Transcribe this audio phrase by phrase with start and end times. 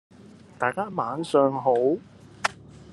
[0.57, 1.73] 大家晚上好！